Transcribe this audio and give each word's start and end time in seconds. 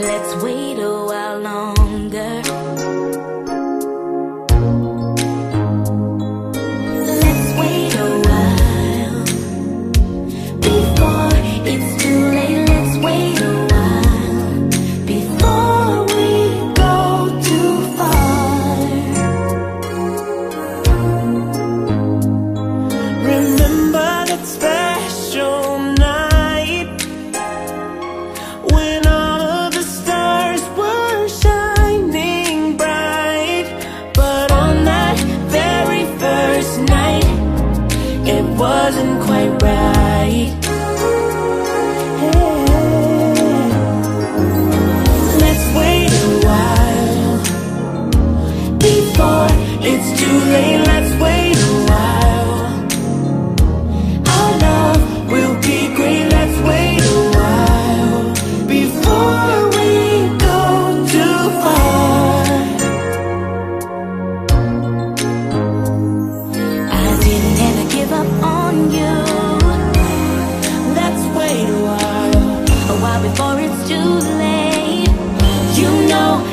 Let's 0.00 0.42
wait. 0.42 0.59
wasn't 38.60 39.22
quite 39.22 39.62
right. 39.62 40.52
Let's 45.40 45.66
wait 45.78 46.12
a 46.12 46.32
while 46.46 47.38
Before 48.76 49.48
it's 49.88 50.08
too 50.20 50.38
late 50.52 50.82
Let's 50.86 51.12
wait 51.22 51.69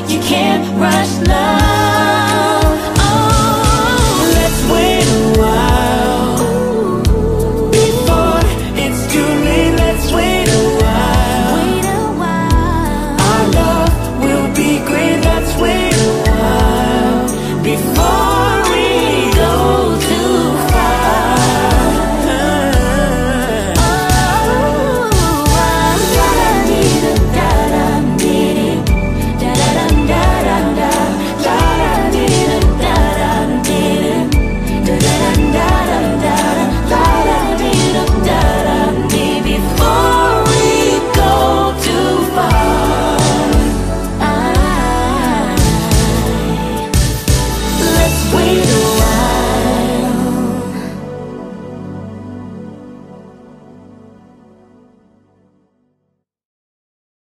you 0.09 0.19
can't 0.19 0.79
rush 0.79 1.27
love. 1.27 1.36